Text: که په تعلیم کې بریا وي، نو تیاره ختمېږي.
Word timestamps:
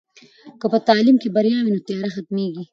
که 0.59 0.65
په 0.71 0.77
تعلیم 0.87 1.17
کې 1.21 1.29
بریا 1.35 1.57
وي، 1.61 1.71
نو 1.75 1.79
تیاره 1.87 2.09
ختمېږي. 2.15 2.63